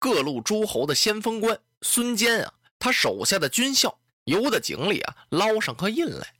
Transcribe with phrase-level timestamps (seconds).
[0.00, 6.34] 各路诸侯的先锋官孙坚啊，他手下的军校游的井里啊捞上颗印来。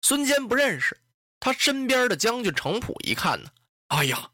[0.00, 0.98] 孙坚不认识，
[1.38, 3.50] 他身边的将军程普一看呢，
[3.88, 4.30] 哎呀，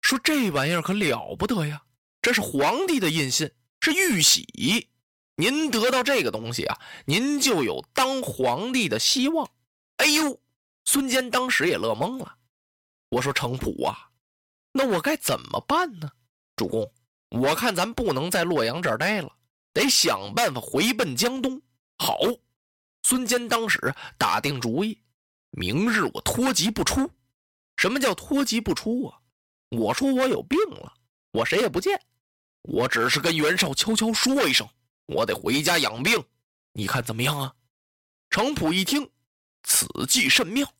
[0.00, 1.82] 说这玩意儿可了不得呀，
[2.22, 4.88] 这是皇帝的印信，是玉玺。
[5.36, 9.48] 您得到这个东西啊，您就有当皇帝的希望。
[9.98, 10.40] 哎呦，
[10.86, 12.36] 孙坚当时也乐懵了。
[13.10, 14.08] 我说程普啊，
[14.72, 16.10] 那我该怎么办呢？
[16.56, 16.90] 主公。
[17.32, 19.32] 我看咱不能在洛阳这儿待了，
[19.72, 21.60] 得想办法回奔江东。
[21.98, 22.18] 好，
[23.04, 24.98] 孙坚当时打定主意，
[25.50, 27.10] 明日我脱籍不出。
[27.76, 29.18] 什么叫脱籍不出啊？
[29.70, 30.92] 我说我有病了，
[31.32, 31.98] 我谁也不见，
[32.62, 34.68] 我只是跟袁绍悄悄说一声，
[35.06, 36.22] 我得回家养病。
[36.74, 37.54] 你看怎么样啊？
[38.28, 39.10] 程普一听，
[39.62, 40.70] 此计甚妙。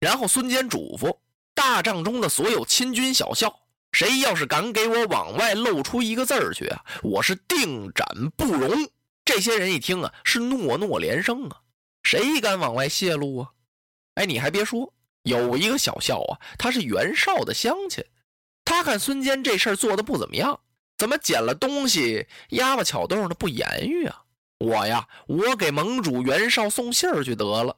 [0.00, 1.16] 然后孙坚嘱咐
[1.54, 3.61] 大帐中的所有亲军小校。
[3.92, 8.90] 谁要是敢给我往外露出一个字儿去啊，我是定斩不容。
[9.24, 11.60] 这些人一听啊，是诺诺连声啊。
[12.02, 13.50] 谁敢往外泄露啊？
[14.14, 14.92] 哎，你还别说，
[15.22, 18.04] 有一个小校啊，他是袁绍的乡亲。
[18.64, 20.58] 他看孙坚这事儿做的不怎么样，
[20.98, 24.22] 怎么捡了东西，丫巴巧豆的不言语啊？
[24.58, 27.76] 我呀，我给盟主袁绍送信儿去得了。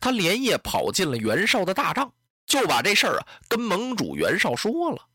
[0.00, 2.12] 他连夜跑进了袁绍的大帐，
[2.46, 5.06] 就把这事儿啊跟盟主袁绍说了。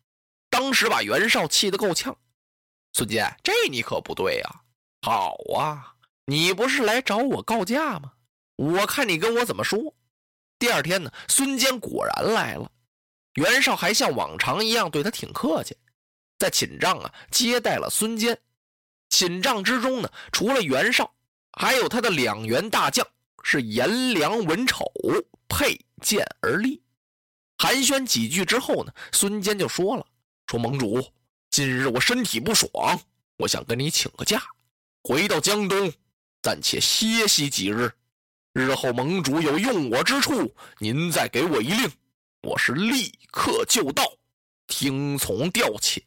[0.56, 2.18] 当时把袁绍气得够呛，
[2.94, 4.62] 孙坚，这你可不对呀！
[5.02, 5.96] 好啊，
[6.28, 8.14] 你不是来找我告假吗？
[8.56, 9.94] 我看你跟我怎么说。
[10.58, 12.72] 第二天呢，孙坚果然来了，
[13.34, 15.76] 袁绍还像往常一样对他挺客气，
[16.40, 18.40] 在寝帐啊接待了孙坚。
[19.10, 21.14] 寝帐之中呢，除了袁绍，
[21.60, 23.06] 还有他的两员大将
[23.44, 24.90] 是颜良、文丑
[25.50, 26.82] 佩剑而立。
[27.58, 30.08] 寒暄几句之后呢，孙坚就说了。
[30.48, 31.04] 说盟主，
[31.50, 32.70] 近日我身体不爽，
[33.38, 34.42] 我想跟你请个假，
[35.04, 35.92] 回到江东，
[36.42, 37.92] 暂且歇息几日。
[38.54, 41.92] 日后盟主有用我之处，您再给我一令，
[42.44, 44.04] 我是立刻就到，
[44.68, 46.02] 听从调遣。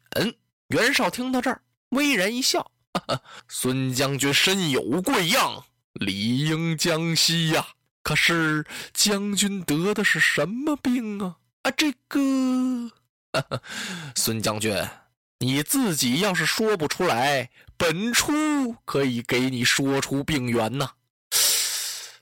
[0.69, 2.71] 袁绍听到这儿，微然一笑
[3.49, 7.67] ：“孙将军身有贵恙，理应江西呀。
[8.01, 11.37] 可是将军得的是什么病啊？
[11.63, 12.19] 啊，这个。”
[14.15, 14.75] 孙将军，
[15.39, 20.89] 你自己要是说不出来，本初可以给你说出病源呢。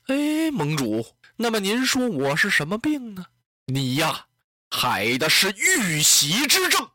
[0.06, 3.26] 哎，盟主，那么您说我是什么病呢？
[3.66, 4.26] 你呀，
[4.70, 6.88] 害的是玉玺之症。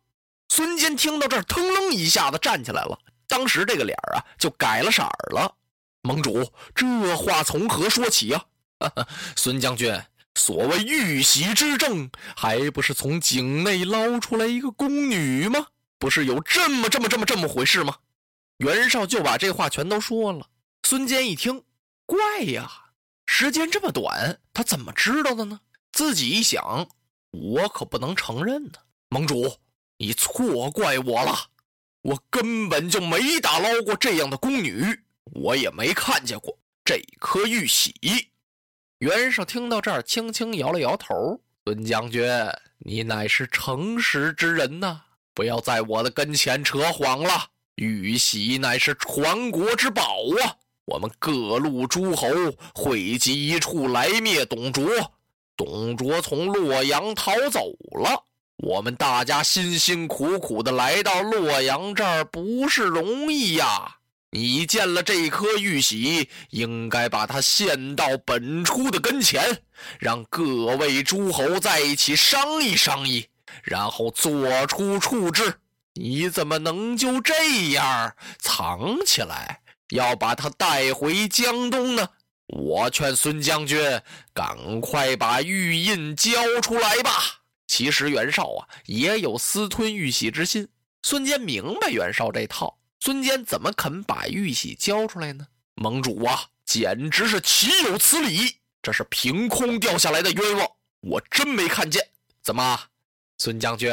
[0.49, 5.55] 孙坚听到这儿，腾楞一下子站起来了，当时这个脸啊就改了色儿了。
[6.01, 8.45] 盟主，这话从何说起呀？
[9.35, 9.99] 孙将军。
[10.35, 15.67] 所谓玉玺之政，还不是从井内捞出来一个宫女吗？
[15.99, 17.97] 不是有这么这么这么这么回事吗？
[18.57, 20.47] 袁绍就把这话全都说了。
[20.83, 21.63] 孙坚一听，
[22.05, 22.69] 怪呀，
[23.25, 25.59] 时间这么短，他怎么知道的呢？
[25.91, 26.89] 自己一想，
[27.31, 28.73] 我可不能承认呢。
[29.09, 29.59] 盟主，
[29.97, 31.47] 你错怪我了，
[32.01, 34.99] 我根本就没打捞过这样的宫女，
[35.33, 37.93] 我也没看见过这颗玉玺。
[39.03, 42.25] 袁绍听到这儿，轻轻摇了摇头：“孙将军，
[42.77, 45.01] 你乃是诚实之人呐，
[45.33, 47.47] 不要在我的跟前扯谎了。
[47.75, 50.03] 玉玺乃是传国之宝
[50.41, 50.55] 啊！
[50.85, 52.29] 我们各路诸侯
[52.73, 54.85] 汇集一处来灭董卓。
[55.57, 58.23] 董卓从洛阳逃走了，
[58.59, 63.97] 我们大家辛辛苦苦的来到洛阳这儿，不是容易呀。”
[64.35, 69.61] 你见了这颗玉玺，应该把它献到本初的跟前，
[69.99, 73.27] 让各位诸侯在一起商议商议，
[73.61, 75.59] 然后做出处置。
[75.93, 82.09] 你怎么能就这样藏起来，要把它带回江东呢？
[82.47, 83.79] 我劝孙将军
[84.33, 87.11] 赶快把玉印交出来吧。
[87.67, 90.67] 其实袁绍啊，也有私吞玉玺之心。
[91.03, 92.75] 孙坚明白袁绍这套。
[93.05, 95.45] 孙坚怎么肯把玉玺交出来呢？
[95.73, 98.55] 盟主啊，简直是岂有此理！
[98.81, 100.65] 这是凭空掉下来的冤枉，
[101.01, 102.01] 我真没看见。
[102.41, 102.79] 怎么，
[103.37, 103.91] 孙将军，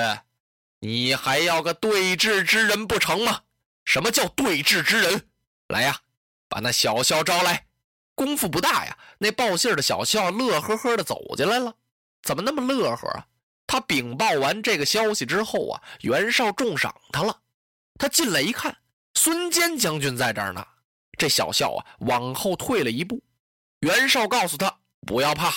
[0.78, 3.40] 你还要个对峙之人不成吗？
[3.84, 5.28] 什么叫对峙之人？
[5.66, 6.02] 来呀，
[6.48, 7.66] 把那小校招来。
[8.14, 11.74] 功夫不大呀，那报信的小校乐呵呵的走进来了。
[12.22, 13.26] 怎么那么乐呵啊？
[13.66, 17.40] 他禀报完这个消息之后啊，袁绍重赏他了。
[17.98, 18.76] 他进来一看，
[19.22, 20.66] 孙坚将军在这儿呢。
[21.18, 23.22] 这小校啊，往后退了一步。
[23.80, 24.74] 袁绍告诉他
[25.06, 25.54] ：“不要怕，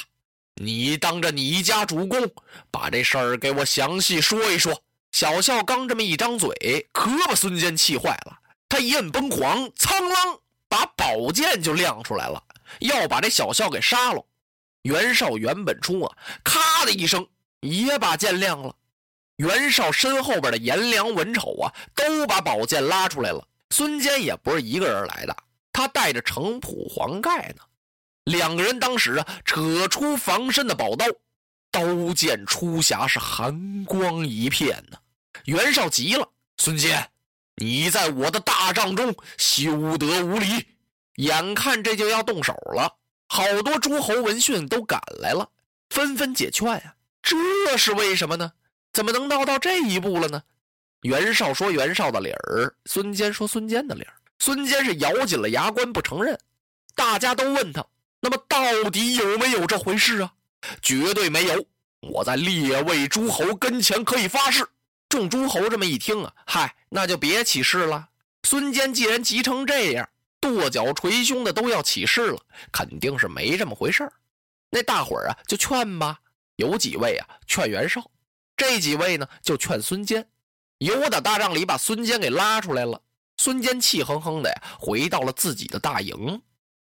[0.55, 2.29] 你当着你家主公，
[2.69, 4.83] 把这事儿给我详细说一说。”
[5.13, 8.37] 小校刚这么一张嘴，可把孙坚气坏了。
[8.67, 12.43] 他一摁崩簧，苍啷，把宝剑就亮出来了。
[12.81, 14.21] 要把这小校给杀了，
[14.81, 17.25] 袁绍原本冲啊，咔的一声
[17.61, 18.75] 也把剑亮了。
[19.37, 23.47] 袁绍身后边的颜良、文丑啊，都把宝剑拉出来了。
[23.73, 25.35] 孙坚也不是一个人来的，
[25.71, 27.63] 他带着程普、黄盖呢。
[28.25, 31.07] 两个人当时啊，扯出防身的宝刀，
[31.71, 34.97] 刀剑出匣，是寒光一片呢。
[35.45, 36.29] 袁绍急了
[36.61, 37.09] ：“孙坚，
[37.55, 40.67] 你在我的大帐中休得无礼！”
[41.17, 42.97] 眼看这就要动手了，
[43.27, 45.49] 好多诸侯闻讯都赶来了，
[45.89, 46.93] 纷纷解劝呀。
[47.23, 48.51] 这是为什么呢？
[48.93, 50.43] 怎么能闹到这一步了呢？
[51.03, 54.13] 袁绍说袁绍的理儿，孙坚说孙坚的理儿。
[54.39, 56.37] 孙坚是咬紧了牙关不承认。
[56.95, 57.85] 大家都问他，
[58.21, 60.33] 那么到底有没有这回事啊？
[60.81, 61.65] 绝对没有。
[61.99, 64.65] 我在列位诸侯跟前可以发誓。
[65.09, 68.09] 众诸侯这么一听啊，嗨，那就别起誓了。
[68.43, 70.09] 孙坚既然急成这样。
[70.39, 72.37] 跺脚捶胸的都要起誓了，
[72.69, 74.09] 肯定是没这么回事
[74.69, 76.19] 那大伙儿啊就劝吧，
[76.57, 78.11] 有几位啊劝袁绍，
[78.57, 80.27] 这几位呢就劝孙坚。
[80.79, 83.01] 由我的大帐里把孙坚给拉出来了。
[83.37, 86.41] 孙坚气哼哼的呀，回到了自己的大营。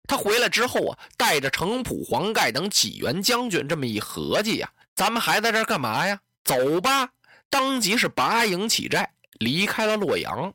[0.06, 6.20] 他回来之后啊，带着程普、黄盖等几员将军，这么一合计呀，咱们还在这干嘛呀？
[6.44, 7.08] 走吧！
[7.48, 10.52] 当即是拔营起寨，离开了洛阳。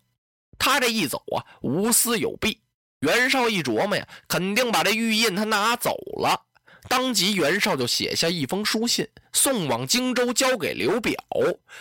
[0.60, 2.62] 他这一走啊，无私有弊。
[3.00, 6.40] 袁绍一琢磨呀，肯定把这玉印他拿走了。
[6.88, 11.14] 当即，袁绍就写下一封书信，送往荆州，交给刘表。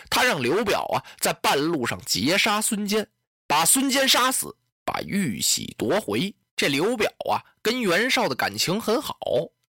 [0.09, 3.07] 他让刘表啊，在半路上截杀孙坚，
[3.47, 6.33] 把孙坚杀死，把玉玺夺回。
[6.55, 9.15] 这刘表啊，跟袁绍的感情很好，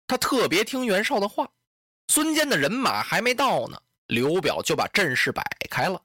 [0.05, 1.49] 他特别听袁绍的话。
[2.09, 6.01] 孙坚的人马还没到呢，刘表就把阵势摆开了，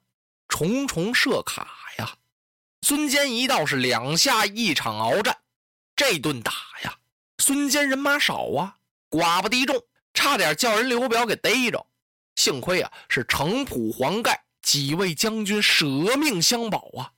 [0.47, 1.67] 重重设卡
[1.97, 2.15] 呀。
[2.81, 5.37] 孙坚一到是两下一场鏖战，
[5.97, 6.53] 这顿打
[6.85, 6.97] 呀，
[7.39, 8.77] 孙坚人马少啊，
[9.09, 9.81] 寡不敌众，
[10.13, 11.85] 差点叫人刘表给逮着。
[12.35, 15.85] 幸亏啊，是程普、黄盖几位将军舍
[16.17, 17.11] 命相保啊，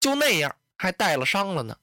[0.00, 1.76] 就那样还带了伤了呢，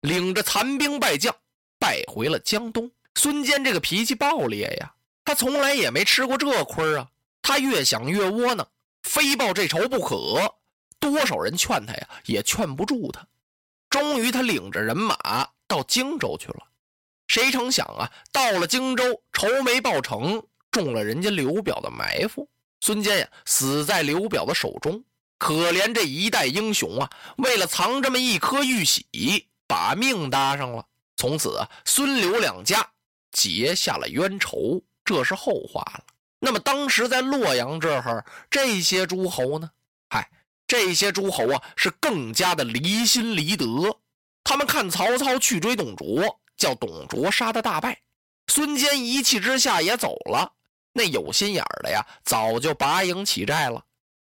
[0.00, 1.34] 领着残兵败将
[1.78, 2.90] 败回了江东。
[3.16, 7.10] 孙坚这个脾气暴烈呀，他从来也没吃过这亏啊，
[7.42, 8.66] 他越想越窝囊，
[9.02, 10.54] 非报这仇不可。
[10.98, 13.26] 多少人劝他呀，也劝不住他。
[13.90, 16.66] 终于，他领着人马到荆州去了。
[17.30, 22.48] 谁成想啊，到了荆州，仇没报成，中了人家刘表的埋伏。
[22.80, 25.00] 孙坚呀，死在刘表的手中。
[25.38, 30.84] 可怜这一代英雄啊，为了藏这么一颗玉玺，把命搭上了。
[31.16, 32.84] 从此啊，孙刘两家
[33.30, 36.02] 结下了冤仇，这是后话了。
[36.40, 39.70] 那么，当时在洛阳这儿，这些诸侯呢？
[40.08, 40.28] 嗨。
[40.66, 43.96] 这些诸侯啊，是更加的离心离德。
[44.42, 47.98] 他们看曹操去追董卓，叫董卓杀的大败，
[48.48, 50.52] 孙坚一气之下也走了。
[50.92, 53.82] 那有心眼的呀，早就拔营起寨了。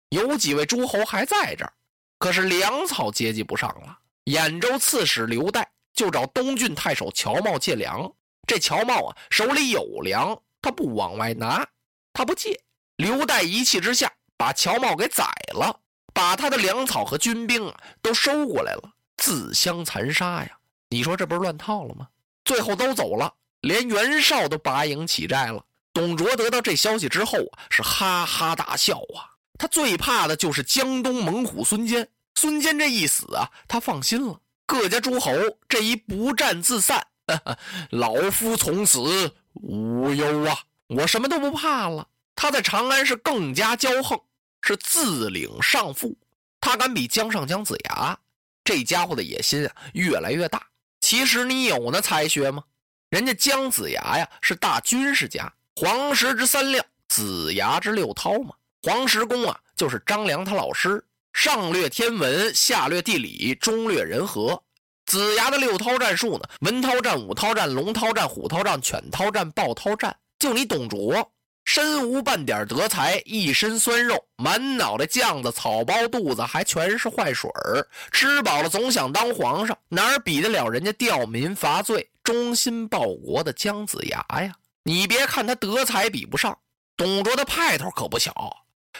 [0.09, 1.73] 有几位诸侯还在这儿，
[2.17, 3.99] 可是粮草接济不上了。
[4.25, 8.09] 兖州刺史刘岱就找东郡太守乔瑁借粮。
[8.47, 11.67] 这乔瑁啊，手里有粮，他不往外拿，
[12.13, 12.57] 他不借。
[12.95, 15.81] 刘岱一气之下，把乔瑁给宰了。
[16.13, 20.57] 把他的粮草和军兵啊都收过来了，自相残杀呀！
[20.89, 22.07] 你说这不是乱套了吗？
[22.45, 25.65] 最后都走了，连袁绍都拔营起寨了。
[25.93, 29.29] 董卓得到这消息之后啊，是哈哈大笑啊！
[29.59, 32.07] 他最怕的就是江东猛虎孙坚。
[32.35, 34.39] 孙坚这一死啊，他放心了。
[34.65, 35.31] 各家诸侯
[35.67, 37.05] 这一不战自散，
[37.91, 40.57] 老夫从此无忧啊！
[40.87, 42.07] 我什么都不怕了。
[42.35, 44.19] 他在长安是更加骄横。
[44.63, 46.15] 是自领上父，
[46.61, 48.17] 他敢比江上姜子牙，
[48.63, 50.63] 这家伙的野心啊越来越大。
[51.11, 52.63] 其实你有那才学吗？
[53.09, 58.55] 人家姜子牙呀是大军事家，黄石之三亮，子牙之六韬嘛。
[58.81, 61.03] 黄石公啊就是张良他老师，
[61.33, 64.63] 上略天文，下略地理，中略人和。
[65.05, 71.29] 子牙的六韬战术呢，文韬战、武韬战、龙韬战、虎韬战、犬韬战、豹韬战，就你董卓。
[71.73, 77.87] 身无半点德才，一身酸肉，满脑袋酱子，草包肚子还全是坏水儿。
[78.11, 84.53] 吃饱了总想当皇上，哪比得了人家吊民伐罪、忠心报国的姜子牙呀？
[84.83, 86.59] 你别看他德才比不上，
[86.97, 88.33] 董卓的派头可不小。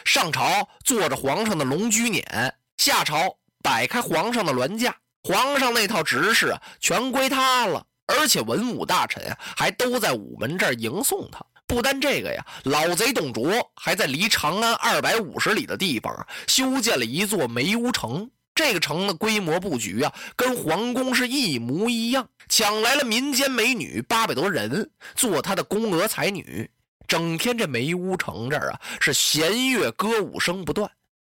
[0.06, 11.46] 上朝坐着皇上的龙驹辇，下朝摆开皇上的銮驾，皇上那套执事全归他了，而且文武大臣啊，还都在午门这儿迎送他。
[11.72, 18.30] 不单这个呀，老贼董卓还在离长安二百五十里的地方啊，修建了一座梅屋城。
[18.54, 22.28] 这个城的规模布局啊，跟皇宫是一模一样。
[22.50, 26.70] 抢来了民间美女八百多人做他的宫娥才女，
[27.08, 30.92] 整天这梅屋城这儿啊是弦乐歌舞声不断。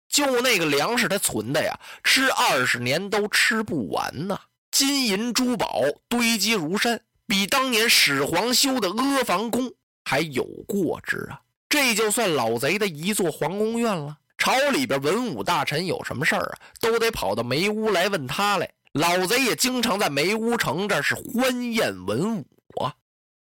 [0.09, 4.39] 就那个粮食他存的呀，吃二十年都吃不完呐。
[4.71, 9.73] 金银珠宝堆积如山，比当年始皇修的阿房宫。
[10.09, 11.39] 还有过之啊！
[11.69, 14.17] 这就算老贼的一座皇宫院了。
[14.39, 18.73] 朝里边文武大臣有什么事儿啊，都得跑到梅屋来问他来。
[18.93, 22.47] 老贼也经常在梅屋城这是欢宴文武
[22.83, 22.95] 啊。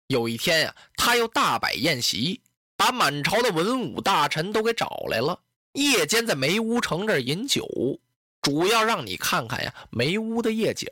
[0.07, 2.41] 有一天呀，他又大摆宴席，
[2.77, 5.37] 把满朝的文武大臣都给找来了。
[5.73, 7.67] 夜间在梅屋城这饮酒，
[8.41, 10.89] 主要让你看看呀梅屋的夜景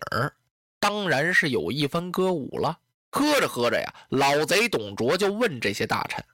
[0.80, 2.76] 当然是有一番歌舞了。
[3.12, 6.24] 喝着喝着呀，老贼董卓就问这些大臣：“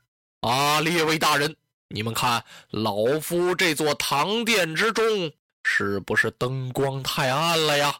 [0.40, 1.56] 啊，列位大人，
[1.88, 5.32] 你们看老夫这座堂殿之中
[5.64, 7.96] 是不是灯光太暗了呀？”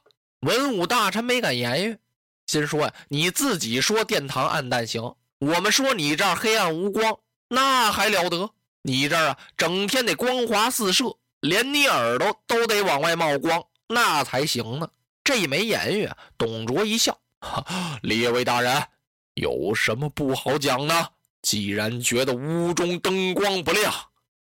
[0.47, 1.99] 文武大臣没敢言语，
[2.47, 7.19] 心说呀：“你自己说殿堂暗淡行，我们说你这儿黑暗无光，
[7.49, 8.49] 那还了得？
[8.83, 14.89] 你这儿啊，整天得光华四射，连你耳朵都得往外冒光，那才行呢。”
[15.25, 16.09] 这一没言语，
[16.39, 17.19] 董卓一笑。
[18.03, 18.89] 列位大人，
[19.35, 21.09] 有什么不好讲呢？
[21.43, 23.93] 既然觉得屋中灯光不亮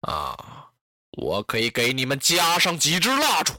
[0.02, 0.70] 啊，
[1.12, 3.54] 我可以给你们加上几支蜡烛，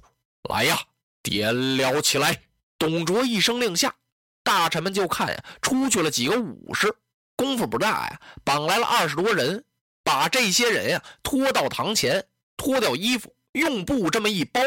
[0.50, 0.78] 来呀，
[1.22, 2.42] 点了起来！
[2.78, 3.94] 董卓一声令下，
[4.42, 6.94] 大臣们就看呀，出去了几个武士，
[7.34, 9.64] 功夫不大呀，绑来了二十多人，
[10.04, 14.60] 把这些人呀拖到堂前，脱掉衣服，用布这么一包，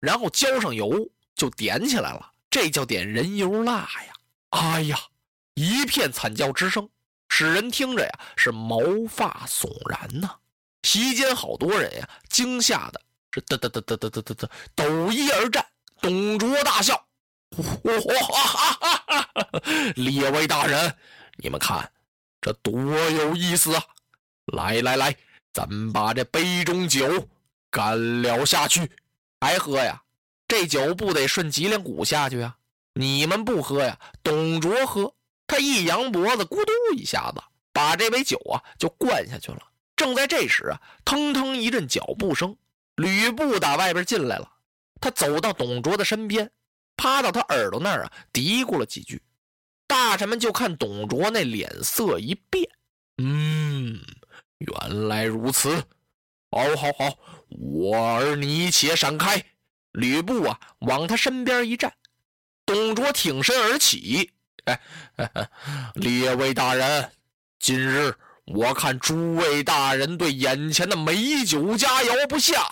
[0.00, 2.32] 然后浇上油，就点起来了。
[2.56, 4.14] 这叫点人油蜡呀！
[4.48, 4.98] 哎呀，
[5.56, 6.88] 一片惨叫之声，
[7.28, 10.34] 使人听着呀是毛发悚然呐。
[10.82, 13.00] 席间好多人呀，惊吓的
[13.34, 15.66] 是嘚嘚嘚嘚嘚嘚嘚嘚抖衣而战。
[16.00, 16.94] 董卓大笑
[17.54, 19.62] ：“哈哈哈哈哈
[19.96, 20.96] 列位大人，
[21.36, 21.92] 你们看
[22.40, 22.72] 这多
[23.10, 23.84] 有意思啊！
[24.46, 25.14] 来来来，
[25.52, 27.28] 咱们把这杯中酒
[27.70, 28.90] 干了下去，
[29.42, 30.00] 还喝呀？”
[30.48, 32.56] 这酒不得顺脊梁骨下去啊！
[32.94, 33.98] 你们不喝呀？
[34.22, 35.14] 董卓喝，
[35.46, 39.60] 他一扬脖子，咕嘟一下子把这杯酒啊就灌下去了。
[39.96, 42.56] 正在这时啊，腾腾一阵脚步声，
[42.94, 44.50] 吕布打外边进来了。
[45.00, 46.50] 他走到董卓的身边，
[46.96, 49.20] 趴到他耳朵那儿啊，嘀咕了几句。
[49.86, 52.68] 大臣们就看董卓那脸色一变，
[53.18, 54.00] 嗯，
[54.58, 55.76] 原来如此。
[56.50, 59.44] 好，好，好，我儿你且闪开。
[59.96, 61.92] 吕布啊，往他身边一站，
[62.66, 64.30] 董卓挺身而起。
[64.66, 64.78] 哎，
[65.94, 67.10] 列位大人，
[67.58, 72.68] 今日我看诸位大人对眼前的美酒佳肴不下，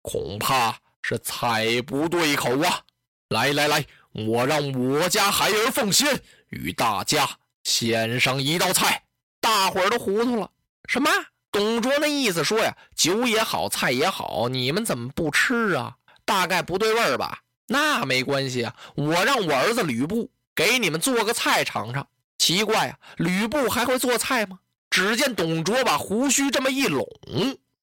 [0.00, 2.82] 恐怕是菜不对口啊！
[3.30, 7.28] 来来来，我让我家孩儿奉先与大家
[7.64, 9.02] 献上一道菜。
[9.40, 10.48] 大伙儿都糊涂了，
[10.88, 11.10] 什么？
[11.50, 15.96] 董卓那意思说呀，酒也好，菜也好，你们怎么不吃啊？
[16.30, 17.40] 大概不对味儿吧？
[17.66, 22.06] 那没关系啊，我让我儿子吕布给你们做个菜尝尝。
[22.38, 24.60] 奇怪啊，吕布还会做菜吗？
[24.90, 27.04] 只见董卓把胡须这么一拢，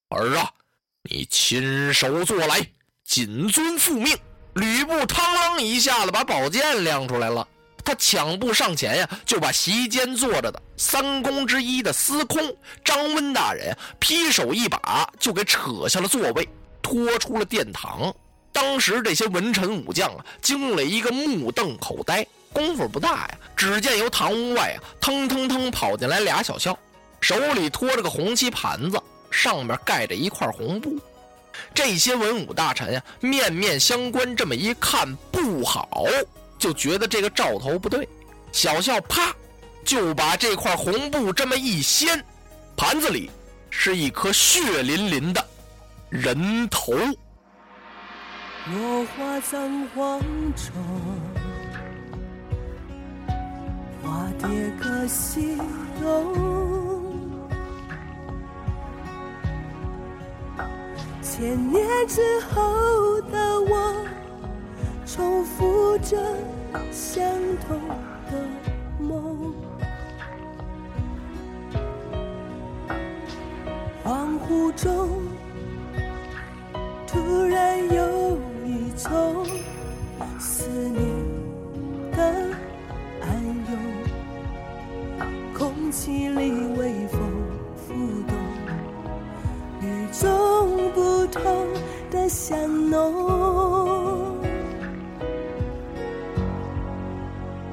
[0.08, 0.50] 儿啊，
[1.04, 2.66] 你亲手做来，
[3.04, 4.18] 谨遵父命。
[4.54, 7.46] 吕布嘡啷一下子把宝剑亮出来了，
[7.84, 16.48] 他抢步上前呀，就把席间坐着的三公之一的司空张温大人劈手一把就给扯下了座位，
[16.82, 18.16] 拖出了殿堂。
[18.58, 22.26] 当时这些文臣武将啊，惊了一个目瞪口呆。
[22.52, 26.76] 功夫不大呀，只见由堂屋外啊，腾腾腾跑进来俩小校，
[27.22, 29.00] 手里托着个红漆盘子，
[29.30, 30.98] 上面盖着一块红布。
[31.72, 36.06] 这些文武大臣呀，面面相关，这么一看不好，
[36.58, 38.10] 就觉得这个兆头不对。
[38.52, 39.36] 小校啪，
[39.86, 42.26] 就把这块红布这么一掀，
[42.76, 43.30] 盘子里
[43.70, 45.46] 是一颗血淋淋的
[46.10, 46.96] 人头。
[48.70, 50.20] 落花葬黄
[50.54, 50.74] 冢，
[54.04, 55.56] 花蝶各西
[56.02, 57.16] 东。
[61.22, 64.06] 千年之后的我，
[65.06, 66.18] 重复着
[66.92, 67.24] 相
[67.66, 67.80] 同
[68.30, 68.46] 的
[69.00, 69.54] 梦。
[74.04, 75.37] 恍惚中。
[78.98, 79.46] 从
[80.40, 81.00] 思念
[82.14, 82.18] 的
[83.22, 83.30] 暗
[83.70, 83.78] 涌，
[85.54, 87.20] 空气里微风
[87.76, 87.94] 浮
[88.28, 88.36] 动，
[89.82, 91.68] 与众不同
[92.10, 94.36] 的香浓，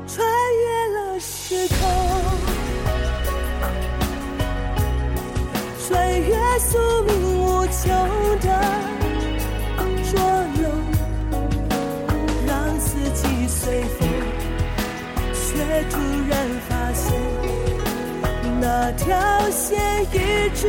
[0.07, 1.79] 穿越了时空。
[5.89, 7.14] 穿越宿命
[15.91, 15.99] 突
[16.29, 16.33] 然
[16.69, 17.05] 发现
[18.61, 19.05] 那条
[19.51, 19.79] 线
[20.13, 20.15] 一
[20.55, 20.63] 直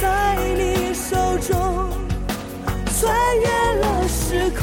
[0.00, 1.52] 在你手中，
[2.98, 3.00] 穿
[3.40, 3.46] 越
[3.80, 4.62] 了时空，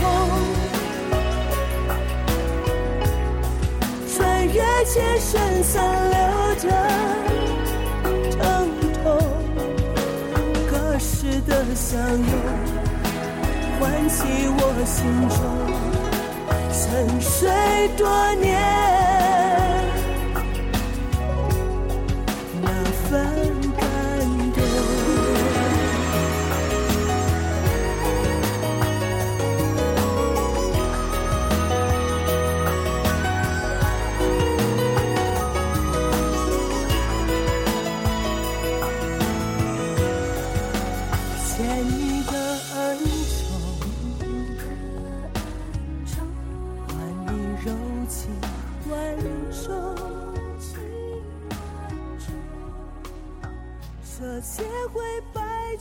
[4.15, 4.53] 穿越
[4.85, 5.31] 千生
[5.63, 5.73] 残
[6.09, 6.17] 留
[6.63, 6.67] 的
[8.37, 8.41] 疼
[9.03, 9.05] 痛。
[10.69, 11.09] 隔世
[11.47, 12.31] 的相拥，
[13.79, 14.17] 唤起
[14.57, 14.97] 我心
[15.29, 15.37] 中
[16.71, 16.77] 沉
[17.21, 17.29] 睡
[17.97, 18.01] 多
[18.35, 18.47] 年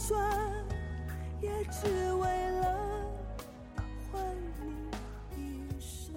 [0.09, 0.65] 转，
[1.43, 3.05] 也只为了
[4.11, 4.25] 换
[4.65, 4.89] 你
[5.37, 6.15] 一生。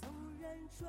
[0.00, 0.08] 纵
[0.40, 0.88] 然转。